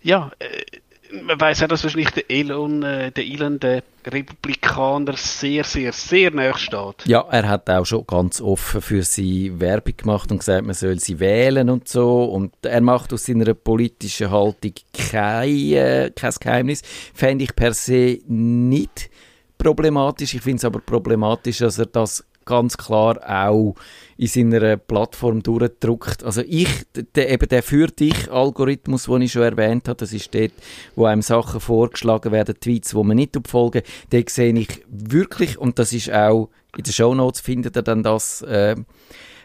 [0.01, 0.79] ja, äh,
[1.23, 6.31] man weiß auch, dass wahrscheinlich der Elon, äh, der Elon, der Republikaner, sehr, sehr, sehr
[6.31, 7.05] nahe steht.
[7.05, 10.99] Ja, er hat auch schon ganz offen für sie Werbung gemacht und gesagt, man soll
[10.99, 12.25] sie wählen und so.
[12.25, 16.81] Und er macht aus seiner politischen Haltung kein, äh, kein Geheimnis.
[17.13, 19.09] Fände ich per se nicht
[19.57, 20.33] problematisch.
[20.33, 23.75] Ich finde es aber problematisch, dass er das ganz klar auch
[24.17, 26.23] in seiner Plattform durchdruckt.
[26.23, 26.69] Also ich,
[27.15, 30.53] der, eben der für dich Algorithmus, den ich schon erwähnt habe, das ist dort,
[30.95, 35.79] wo einem Sachen vorgeschlagen werden, Tweets, wo man nicht folgen, den sehe ich wirklich, und
[35.79, 38.75] das ist auch, in den Shownotes findet ihr dann das, äh,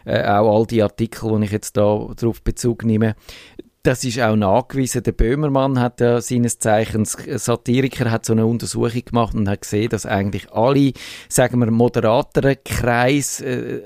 [0.04, 3.16] äh, auch all die Artikel, die ich jetzt da drauf Bezug nehme,
[3.82, 5.02] das ist auch nachgewiesen.
[5.02, 9.88] Der Böhmermann hat ja seines Zeichens Satiriker hat so eine Untersuchung gemacht und hat gesehen,
[9.88, 10.92] dass eigentlich alle,
[11.28, 13.80] sagen wir, moderateren Kreis äh,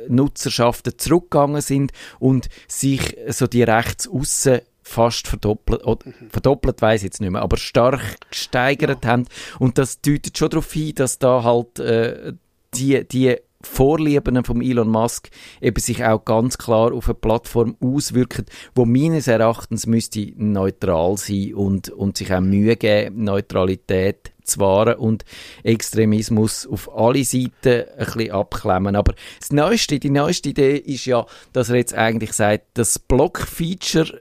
[0.96, 7.42] zurückgegangen sind und sich so die rechtsaussen fast verdoppelt, oder, verdoppelt weiß jetzt nicht mehr,
[7.42, 9.10] aber stark gesteigert ja.
[9.12, 9.26] haben.
[9.58, 12.34] Und das deutet schon darauf hin, dass da halt äh,
[12.74, 18.46] die, die Vorlieben von Elon Musk eben sich auch ganz klar auf eine Plattform auswirken,
[18.74, 24.96] wo meines Erachtens müsste neutral sein und, und sich auch Mühe geben, Neutralität zu wahren
[24.96, 25.24] und
[25.62, 28.96] Extremismus auf alle Seiten ein bisschen abklemmen.
[28.96, 34.20] Aber das Neueste, die neueste Idee ist ja, dass er jetzt eigentlich sagt, das Block-Feature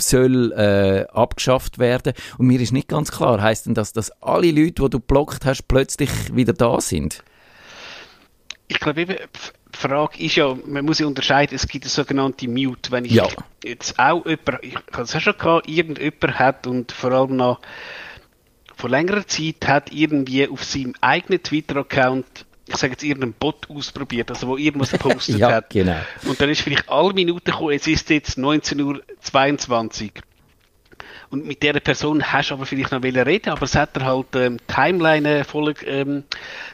[0.00, 2.12] soll äh, abgeschafft werden.
[2.38, 5.44] Und mir ist nicht ganz klar, heißt denn das, dass alle Leute, die du blockt
[5.44, 7.22] hast, plötzlich wieder da sind?
[8.70, 12.48] Ich glaube eben, die Frage ist ja, man muss ja unterscheiden, es gibt eine sogenannte
[12.48, 12.92] Mute.
[12.92, 13.26] Wenn ich ja.
[13.64, 17.60] jetzt auch jemand, ich habe es auch schon gehabt, irgendjemand hat und vor allem noch
[18.76, 24.30] vor längerer Zeit hat irgendwie auf seinem eigenen Twitter-Account ich sage jetzt irgendeinen Bot ausprobiert,
[24.30, 25.70] also wo irgendwas gepostet ja, hat.
[25.70, 25.96] Genau.
[26.24, 30.10] Und dann ist vielleicht alle Minuten gekommen, es ist jetzt 19.22 Uhr.
[31.30, 34.34] Und mit dieser Person hast du aber vielleicht noch reden aber es hat er halt
[34.34, 36.24] ähm, Timeline voll ähm,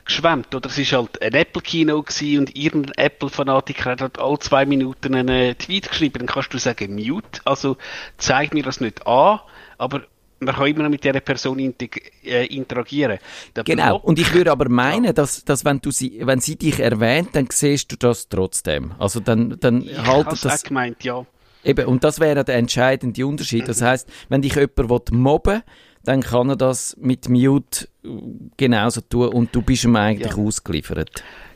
[0.04, 0.54] geschwemmt.
[0.54, 5.58] Oder es war halt ein Apple-Kino und irgendein Apple-Fanatiker hat halt alle zwei Minuten einen
[5.58, 6.20] Tweet geschrieben.
[6.20, 7.76] Dann kannst du sagen, mute, also
[8.16, 9.40] zeig mir das nicht an,
[9.76, 10.02] aber
[10.40, 13.18] man kann immer noch mit dieser Person äh, interagieren.
[13.54, 13.98] Der Genau.
[13.98, 17.30] Block- Und ich würde aber meinen, dass, dass wenn, du sie, wenn sie dich erwähnt,
[17.32, 18.92] dann siehst du das trotzdem.
[18.98, 20.62] Also dann, dann ich haltet das...
[20.62, 21.26] auch gemeint, ja.
[21.66, 23.68] Eben, und das wäre der entscheidende Unterschied.
[23.68, 25.62] Das heißt, wenn dich jemand mobben will,
[26.04, 28.08] dann kann er das mit Mute äh,
[28.56, 30.38] genauso tun und du bist ihm eigentlich Ja.
[30.38, 31.10] ausgeliefert.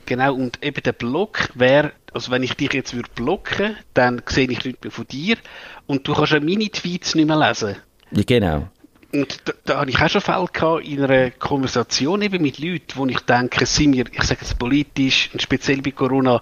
[0.06, 4.50] Genau, und eben der Block wäre, also wenn ich dich jetzt würde blocken, dann sehe
[4.50, 5.36] ich nichts mehr von dir
[5.86, 7.76] und du kannst ja meine Tweets nicht mehr lesen.
[8.10, 8.68] Ja, genau.
[9.12, 12.96] Und da, da habe ich auch schon Fälle gehabt in einer Konversation eben mit Leuten,
[12.96, 16.40] wo ich denke, sind wir, ich sage jetzt politisch, und speziell bei Corona,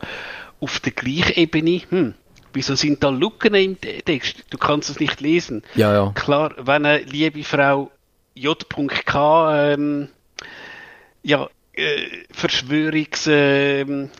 [0.61, 2.14] auf der gleichen Ebene, hm,
[2.53, 4.45] wieso sind da Lücken im Te- Text?
[4.51, 5.63] Du kannst es nicht lesen.
[5.75, 6.13] Ja, ja.
[6.15, 7.91] Klar, wenn eine liebe Frau
[8.35, 9.73] J.K.
[9.73, 10.09] Ähm,
[11.23, 13.27] ja, äh, Verschwörungs...
[13.31, 14.11] Ähm,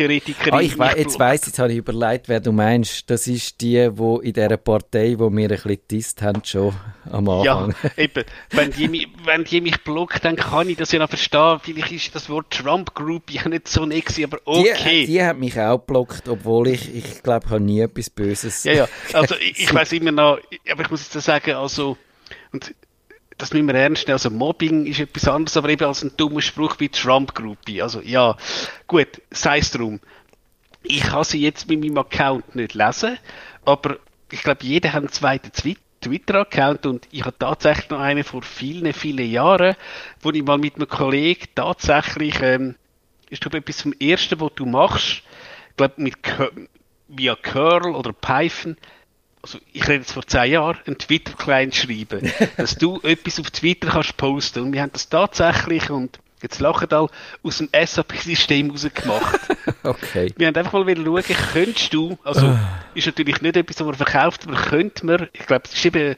[0.00, 1.18] Theoretikerin Ah, ich mich jetzt blockt.
[1.20, 3.08] weiss, jetzt habe ich überlegt, wer du meinst.
[3.10, 6.74] Das ist die, wo in dieser Partei, wo wir ein bisschen disst haben, schon
[7.10, 7.90] am Ja, Anfang.
[7.96, 8.24] eben.
[8.50, 11.58] Wenn die, mich- wenn die mich blockt, dann kann ich das ja noch verstehen.
[11.62, 15.00] Vielleicht ist das Wort Trump Group ja nicht so nett aber okay.
[15.04, 18.64] Die, die hat mich auch geblockt, obwohl ich, ich glaube, ich habe nie etwas Böses.
[18.64, 18.88] Ja, ja.
[19.12, 20.38] Also ich, ich weiß immer noch,
[20.70, 21.96] aber ich muss jetzt sagen, also,
[22.52, 22.74] und
[23.40, 26.42] das müssen wir ernst nehmen, also Mobbing ist etwas anderes, aber eben als ein dummer
[26.42, 27.82] Spruch wie Trump-Gruppe.
[27.82, 28.36] Also ja,
[28.86, 30.00] gut, sei es drum.
[30.82, 33.18] Ich kann sie jetzt mit meinem Account nicht lesen,
[33.64, 33.96] aber
[34.30, 38.42] ich glaube, jeder hat einen zweiten Twi- Twitter-Account und ich habe tatsächlich noch einen vor
[38.42, 39.76] vielen, vielen Jahren,
[40.22, 42.76] wo ich mal mit einem Kollegen tatsächlich, ähm,
[43.28, 45.22] ist glaube etwas vom Ersten, was du machst,
[45.70, 46.16] ich glaube mit
[47.08, 48.76] via Curl oder Python,
[49.42, 53.88] also ich rede jetzt vor zehn Jahren, einen Twitter-Client schreiben, dass du etwas auf Twitter
[53.88, 54.64] kannst posten.
[54.64, 57.08] Und wir haben das tatsächlich, und jetzt lachen alle,
[57.42, 59.40] aus dem SAP-System rausgemacht.
[59.82, 60.32] Okay.
[60.36, 61.22] Wir haben einfach mal wieder schauen,
[61.52, 62.54] könntest du, also
[62.94, 66.16] ist natürlich nicht etwas, was man verkauft, aber könnte man, ich glaube, es war eben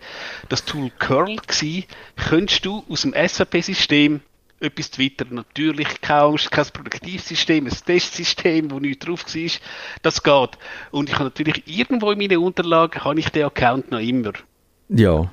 [0.49, 1.85] das Tool Curl gewesen,
[2.17, 4.21] könntest du aus dem SAP-System
[4.63, 5.35] etwas twittern.
[5.35, 9.51] Natürlich kein Angst, kein Produktivsystem, ein Testsystem, wo nichts drauf war.
[10.03, 10.59] Das geht.
[10.91, 14.33] Und ich habe natürlich irgendwo in meinen Unterlagen, habe ich den Account noch immer.
[14.89, 15.31] Ja.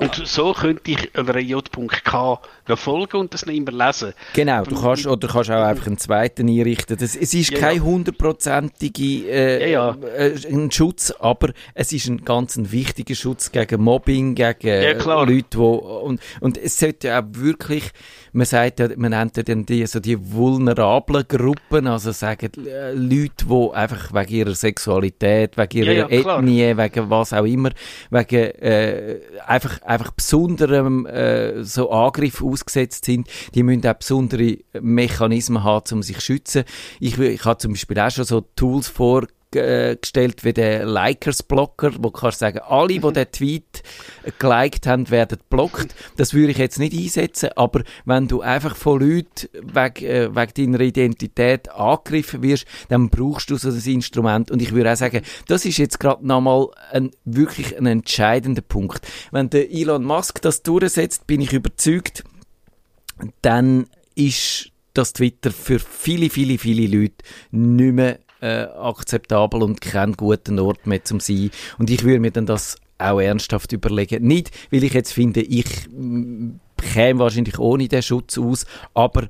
[0.00, 2.40] Und so könnte ich einer J.K.
[2.68, 4.14] noch folgen und das noch immer lesen.
[4.32, 6.96] Genau, du kannst, oder du kannst auch einfach einen zweiten einrichten.
[6.96, 7.82] Das, es ist Ja, kein ja.
[7.82, 13.82] hundertprozentige äh, Ja, äh, ein Schutz, aber es ist ein ganz ein wichtiger Schutz gegen
[13.82, 15.26] Mobbing, gegen Ja, klar.
[15.26, 17.90] Leute, wo und, und es sollte ja auch wirklich,
[18.32, 22.92] man sagt ja, man nennt ja dann die, so die vulnerablen Gruppen, also sagen äh,
[22.92, 26.36] Leute, die einfach wegen ihrer Sexualität, wegen ihrer Ja, ja.
[26.38, 27.70] Ethnie, wegen was auch immer,
[28.10, 35.64] wegen äh, einfach, einfach besonderem äh, so Angriff ausgesetzt sind, die müssen auch besondere Mechanismen
[35.64, 36.64] haben, um sich zu schützen.
[37.00, 38.88] Ich, ich habe zum Beispiel auch schon so Tools
[39.52, 43.82] vorgestellt wie der Likers-Blocker, wo du kannst sagen, alle, die den Tweet
[44.38, 45.94] geliked haben, werden blockt.
[46.16, 50.72] Das würde ich jetzt nicht einsetzen, aber wenn du einfach von Leuten wegen, äh, wegen
[50.72, 54.50] deiner Identität angegriffen wirst, dann brauchst du so das Instrument.
[54.50, 59.06] Und ich würde auch sagen, das ist jetzt gerade nochmal ein, wirklich ein entscheidender Punkt.
[59.30, 62.24] Wenn der Elon Musk das durchsetzt, bin ich überzeugt,
[63.42, 67.16] dann ist das Twitter für viele, viele, viele Leute
[67.52, 71.50] nicht mehr äh, akzeptabel und kein guter Ort mehr zum sein.
[71.78, 74.26] Und ich würde mir dann das auch ernsthaft überlegen.
[74.26, 79.28] Nicht, weil ich jetzt finde, ich mm, käme wahrscheinlich ohne den Schutz aus, aber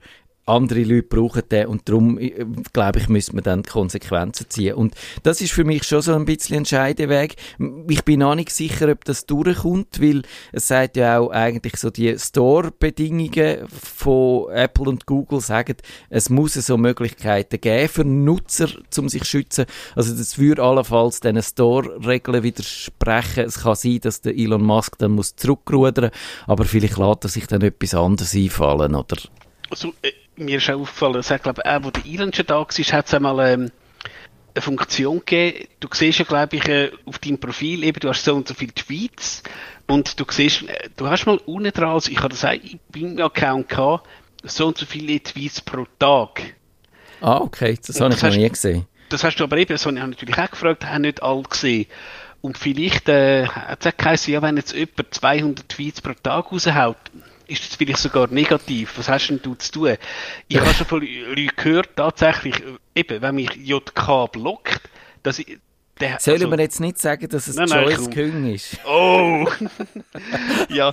[0.50, 4.74] andere Leute brauchen den und darum, äh, glaube ich, müssen wir dann die Konsequenzen ziehen.
[4.74, 7.36] Und das ist für mich schon so ein bisschen ein Scheideweg.
[7.88, 11.90] Ich bin auch nicht sicher, ob das durchkommt, weil es sagt ja auch eigentlich so
[11.90, 15.76] die Store-Bedingungen von Apple und Google sagen,
[16.08, 19.66] es muss so Möglichkeiten geben für Nutzer, um sich zu schützen.
[19.94, 23.44] Also das würde allenfalls diesen Store-Regeln widersprechen.
[23.44, 26.10] Es kann sein, dass der Elon Musk dann muss zurückrudern,
[26.46, 29.16] aber vielleicht lässt er sich dann etwas anderes einfallen, oder?
[29.70, 32.55] Also, äh, mir ist auch aufgefallen, es hat, glaube ich, auch, wo der schon da
[32.57, 33.70] war, hat es einmal ähm,
[34.55, 35.68] eine Funktion gegeben.
[35.81, 38.55] Du siehst ja, glaube ich, äh, auf deinem Profil eben, du hast so und so
[38.55, 39.42] viele Tweets
[39.87, 42.55] und du siehst, äh, du hast mal unten dran, also ich habe das auch
[42.94, 44.09] meinem Account gehabt,
[44.44, 46.55] so und so viele Tweets pro Tag.
[47.20, 48.87] Ah, okay, das Und habe ich das noch nie gesehen.
[49.11, 51.87] Das hast du aber eben, das habe ich natürlich auch gefragt, haben nicht alle gesehen.
[52.40, 56.50] Und vielleicht äh, hat es auch geheißen, ja, wenn jetzt jemand 200 Tweets pro Tag
[56.50, 56.96] raushaut,
[57.50, 58.96] ist das vielleicht sogar negativ.
[58.96, 59.96] Was hast denn du zu tun?
[60.48, 64.80] Ich habe schon von Leuten gehört, tatsächlich, äh, eben, wenn mich JK blockt,
[65.22, 65.58] dass ich,
[66.00, 68.10] der, Sollen also- wir jetzt nicht sagen, dass es Nein, nein, Joyce.
[68.10, 68.78] Küng ist?
[68.86, 69.46] Oh!
[70.70, 70.92] ja,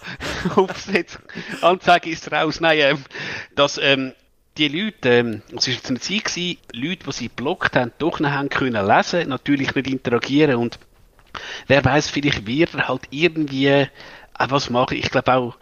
[0.56, 1.20] ups, jetzt
[1.62, 2.60] Anzeige ist raus.
[2.60, 3.04] Nein, ähm,
[3.56, 4.14] dass ähm,
[4.58, 8.20] die Leute, ähm, es war jetzt eine Zeit, gewesen, Leute, die sie geblockt haben, doch
[8.20, 10.80] noch haben können lesen, natürlich nicht interagieren und
[11.68, 13.88] wer weiß, vielleicht wird er halt irgendwie
[14.34, 14.98] auch was machen.
[14.98, 15.58] Ich glaube auch,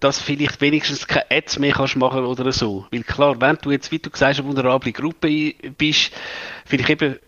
[0.00, 2.86] dass vielleicht wenigstens keine Ads mehr kannst machen oder so.
[2.90, 6.12] Weil klar, wenn du jetzt, wie du gesagt hast, eine vulnerable Gruppe bist,
[6.64, 7.18] vielleicht eben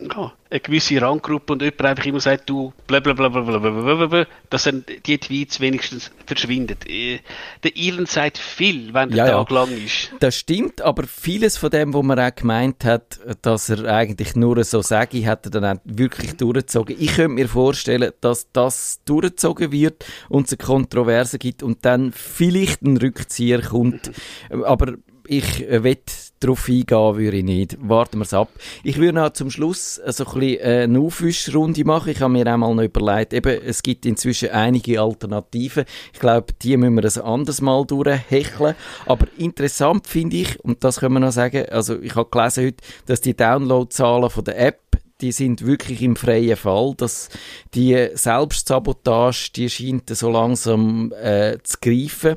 [0.00, 5.60] ja, eine gewisse Ranggruppe und jemand einfach immer sagt, du blablabla, dass dann die Tweets
[5.60, 6.76] wenigstens verschwinden.
[6.86, 7.18] Äh,
[7.62, 9.32] Der Elon sagt viel, wenn der Ja, ja.
[9.44, 10.12] Tag lang ist.
[10.20, 14.62] Das stimmt, aber vieles von dem, was man auch gemeint hat, dass er eigentlich nur
[14.64, 16.96] so sage, hat er dann auch wirklich durchgezogen.
[16.98, 22.12] Ich könnte mir vorstellen, dass das durchgezogen wird und es eine Kontroverse gibt und dann
[22.12, 24.10] vielleicht ein Rückzieher kommt.
[24.64, 24.94] Aber
[25.26, 27.76] ich äh, wett darauf eingehen würde ich nicht.
[27.80, 28.48] Warten wir es ab.
[28.82, 32.10] Ich würde noch zum Schluss äh, so ein bisschen äh, eine Aufwischrunde machen.
[32.10, 35.84] Ich habe mir einmal noch überlegt, eben, es gibt inzwischen einige Alternativen.
[36.12, 38.74] Ich glaube, die müssen wir ein anderes Mal durchhecheln.
[39.06, 42.84] Aber interessant finde ich, und das können wir noch sagen, also ich habe gelesen heute,
[43.06, 44.80] dass die Downloadzahlen von der App
[45.20, 47.28] die sind wirklich im freien Fall, dass
[47.74, 52.36] die Selbstsabotage, die scheint so langsam äh, zu greifen.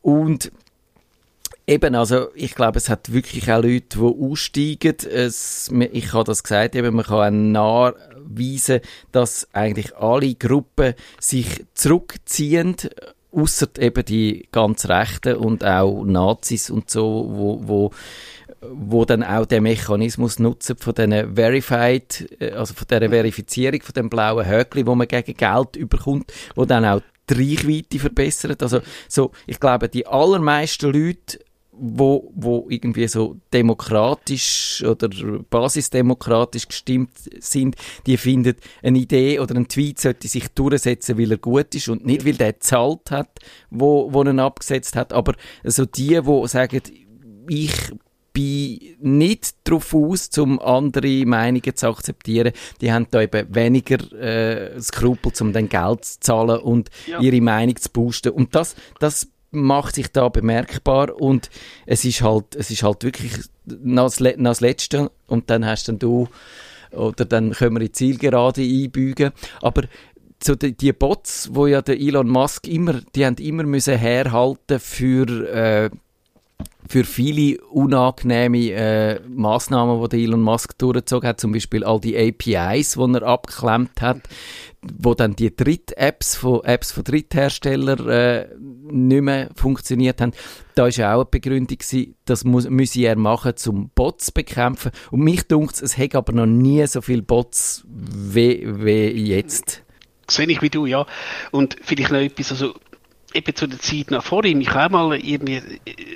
[0.00, 0.50] Und
[1.68, 4.96] Eben, also ich glaube, es hat wirklich auch Leute, die aussteigen.
[5.10, 11.64] Es, ich habe das gesagt, eben, man kann auch nachweisen, dass eigentlich alle Gruppen sich
[11.74, 12.76] zurückziehen,
[13.32, 17.90] außer eben die ganz Rechten und auch Nazis und so, wo, wo
[18.68, 23.92] wo dann auch den Mechanismus nutzen von diesen Verified, äh, also von dieser Verifizierung von
[23.92, 28.62] dem blauen Höckli, wo man gegen Geld überkommt, wo dann auch die Reichweite verbessert.
[28.62, 31.38] Also so, ich glaube, die allermeisten Leute
[31.78, 35.08] wo, wo irgendwie so demokratisch oder
[35.50, 37.10] basisdemokratisch gestimmt
[37.40, 41.88] sind, die finden, eine Idee oder ein Tweet sollte sich durchsetzen, weil er gut ist
[41.88, 43.28] und nicht, weil der gezahlt hat,
[43.70, 45.12] wo, wo ihn abgesetzt hat.
[45.12, 45.34] Aber
[45.64, 46.80] so die, wo sagen,
[47.48, 47.72] ich
[48.32, 52.52] bin nicht darauf aus, um andere Meinungen zu akzeptieren.
[52.82, 57.20] Die haben da eben weniger äh, Skrupel, um dann Geld zu zahlen und Ja.
[57.20, 58.30] ihre Meinung zu boosten.
[58.32, 61.50] Und das, das macht sich da bemerkbar und
[61.86, 63.32] es ist halt, es ist halt wirklich
[63.64, 66.28] noch das, Letzte und dann hast dann du
[66.92, 69.32] oder dann können wir in die Zielgerade einbügen.
[69.60, 69.82] Aber
[70.42, 74.78] so die, die Bots, wo ja der Elon Musk immer, die haben immer müssen herhalten
[74.78, 75.90] für äh,
[76.88, 82.92] für viele unangenehme äh, Massnahmen, die Elon Musk durchgezogen hat, zum Beispiel all die APIs,
[82.92, 84.22] die er abgeklemmt hat,
[84.82, 90.32] wo dann die Dritt-Apps von Apps von Drittherstellern äh, nicht mehr funktioniert haben.
[90.74, 94.92] Da ja auch eine Begründung, gewesen, das müsse er machen, um Bots zu bekämpfen.
[95.10, 99.82] Und mich dunkt es hat aber noch nie so viele Bots wie, wie jetzt.
[100.28, 101.06] sehe ich wie du, ja.
[101.50, 102.74] Und vielleicht noch etwas, also
[103.34, 105.62] eben zu der Zeit nach vorhin, ich habe mal irgendwie,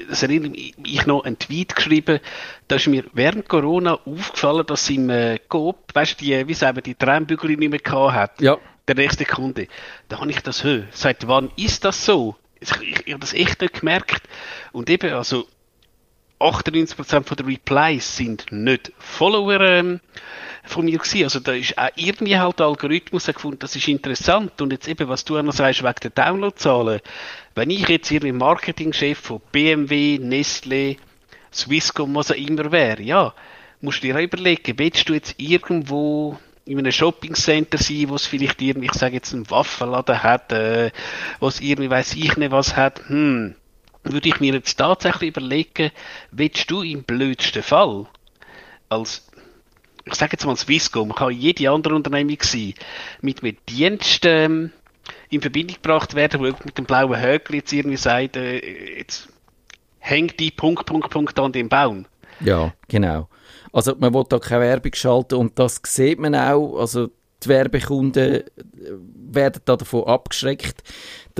[0.08, 2.20] das erinnert mich, ich noch einen Tweet geschrieben,
[2.68, 6.76] da ist mir während Corona aufgefallen, dass im äh, Coop, weißt du, die, wie sagen
[6.76, 8.40] wir, die Tränenbügel nicht mehr gehabt hat.
[8.40, 8.58] Ja.
[8.88, 9.68] Der nächste Kunde.
[10.08, 10.84] Da habe ich das höher.
[10.90, 12.36] Seit wann ist das so?
[12.58, 14.22] Ich, ich, ich habe das echt nicht gemerkt.
[14.72, 15.46] Und eben, also
[16.40, 20.00] 98% von den Replies sind nicht Follower ähm,
[20.64, 21.24] von mir gewesen.
[21.24, 24.60] Also da ist auch irgendwie halt der Algorithmus gefunden, das ist interessant.
[24.60, 27.00] Und jetzt eben, was du auch noch sagst, wegen der Downloadzahlen.
[27.54, 30.96] Wenn ich jetzt irgendwie Marketingchef von BMW, Nestle,
[31.52, 33.34] Swisscom, was auch immer wäre, ja,
[33.80, 38.26] musst du dir auch überlegen, willst du jetzt irgendwo in einem Shoppingcenter sein, wo es
[38.26, 40.90] vielleicht irgendwie, ich sage jetzt, einen Waffenladen hat, äh,
[41.40, 43.56] wo es irgendwie, weiß ich nicht was hat, hm,
[44.04, 45.90] würde ich mir jetzt tatsächlich überlegen,
[46.30, 48.06] willst du im blödsten Fall
[48.90, 49.26] als
[50.04, 52.74] ich sage jetzt mal Swisscom, kann jede andere Unternehmung sein,
[53.20, 54.72] mit einem Dienst ähm,
[55.28, 59.28] in Verbindung gebracht werden, wo mit dem blauen Höckli jetzt irgendwie sagt, äh, jetzt
[59.98, 62.06] hängt die Punkt, Punkt, Punkt an dem Baum.
[62.40, 63.28] Ja, genau.
[63.72, 66.78] Also man will da keine Werbung schalten und das sieht man auch.
[66.78, 67.10] Also
[67.42, 68.44] die Werbekunden äh,
[69.14, 70.82] werden da davon abgeschreckt.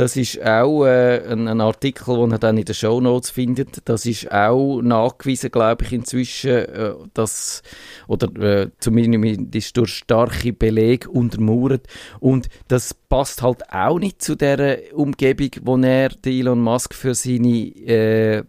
[0.01, 3.87] Das ist auch äh, ein, ein Artikel, den ihr dann in den Shownotes findet.
[3.87, 7.63] Das ist auch nachgewiesen, glaube ich, inzwischen, äh, dass,
[8.09, 11.87] oder äh, zumindest durch starke Belege untermauert.
[12.19, 17.67] Und das passt halt auch nicht zu der Umgebung, wo er, Elon Musk, für seine
[17.85, 18.43] äh,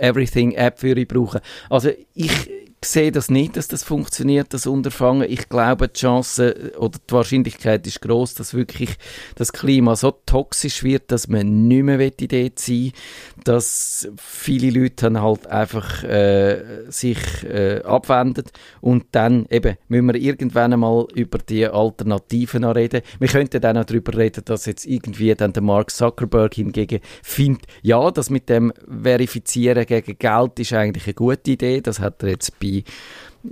[0.00, 1.42] Everything-App würde brauchen.
[1.70, 2.50] Also ich
[2.84, 5.28] sehe das nicht, dass das funktioniert, das Unterfangen.
[5.28, 8.90] Ich glaube, die Chance oder die Wahrscheinlichkeit ist groß, dass wirklich
[9.34, 12.92] das Klima so toxisch wird, dass man nicht mehr dort sein will,
[13.44, 18.44] dass viele Leute dann halt einfach äh, sich äh, abwenden
[18.80, 23.02] und dann eben müssen wir irgendwann einmal über die Alternativen reden.
[23.18, 27.66] Wir könnten dann auch darüber reden, dass jetzt irgendwie dann der Mark Zuckerberg hingegen findet,
[27.82, 28.72] ja, das mit dem
[29.02, 31.80] Verifizieren gegen Geld ist eigentlich eine gute Idee.
[31.80, 32.67] Das hat er jetzt bei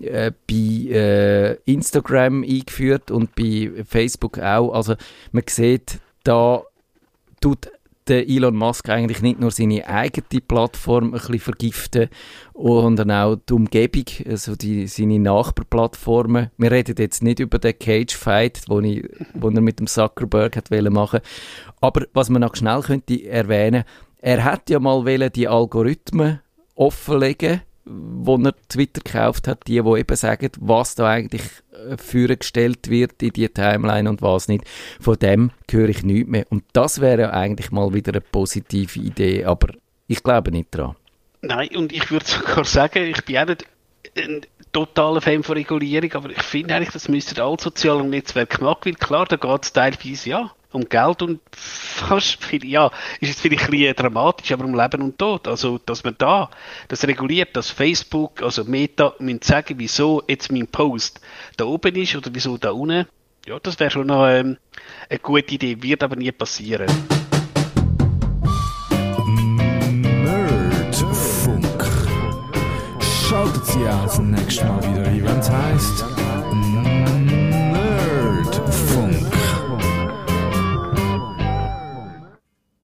[0.02, 4.72] äh, bei äh, Instagram eingeführt und bei Facebook auch.
[4.72, 4.94] Also
[5.32, 6.62] man sieht, da
[7.40, 7.70] tut
[8.08, 12.08] der Elon Musk eigentlich nicht nur seine eigene Plattform ein bisschen vergiften,
[12.54, 16.50] sondern auch die Umgebung, also die, seine Nachbarplattformen.
[16.56, 18.80] Wir reden jetzt nicht über den Cage-Fight, wo,
[19.34, 21.20] wo er mit dem Zuckerberg hat machen
[21.80, 23.84] Aber was man noch schnell könnte erwähnen,
[24.18, 26.40] er hat ja mal die Algorithmen
[26.74, 32.90] offenlegen wo er Twitter gekauft hat, die, die eben sagen, was da eigentlich äh, vorgestellt
[32.90, 34.64] wird in die Timeline und was nicht.
[35.00, 36.46] Von dem höre ich nichts mehr.
[36.50, 39.68] Und das wäre eigentlich mal wieder eine positive Idee, aber
[40.08, 40.96] ich glaube nicht dran.
[41.42, 43.66] Nein, und ich würde sogar sagen, ich bin auch nicht
[44.16, 44.40] ein
[44.72, 48.94] totaler Fan von Regulierung, aber ich finde eigentlich, das müsste alle sozialen Netzwerke machen, weil
[48.94, 52.90] klar, da geht es teilweise ja um Geld und fast viel, ja,
[53.20, 55.48] ist jetzt vielleicht ein bisschen dramatisch, aber um Leben und Tod.
[55.48, 56.50] Also, dass man da
[56.88, 61.20] das reguliert, dass Facebook, also Meta, müssen sagen, wieso jetzt mein Post
[61.56, 63.06] da oben ist oder wieso da unten.
[63.46, 64.56] Ja, das wäre schon noch ähm,
[65.08, 66.88] eine gute Idee, wird aber nie passieren.
[70.02, 71.64] Nerdfunk.
[73.00, 74.18] Schaltet Sie aus,